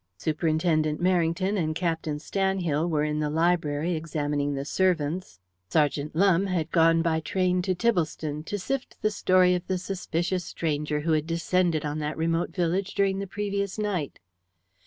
Superintendent 0.17 0.99
Merrington 0.99 1.59
and 1.63 1.75
Captain 1.75 2.17
Stanhill 2.17 2.89
were 2.89 3.03
in 3.03 3.19
the 3.19 3.29
library 3.29 3.93
examining 3.93 4.55
the 4.55 4.65
servants. 4.65 5.39
Sergeant 5.69 6.15
Lumbe 6.15 6.47
had 6.47 6.71
gone 6.71 7.03
by 7.03 7.19
train 7.19 7.61
to 7.61 7.75
Tibblestone 7.75 8.43
to 8.45 8.57
sift 8.57 8.99
the 9.03 9.11
story 9.11 9.53
of 9.53 9.67
the 9.67 9.77
suspicious 9.77 10.43
stranger 10.43 11.01
who 11.01 11.11
had 11.11 11.27
descended 11.27 11.85
on 11.85 11.99
that 11.99 12.17
remote 12.17 12.49
village 12.49 12.95
during 12.95 13.19
the 13.19 13.27
previous 13.27 13.77
night. 13.77 14.19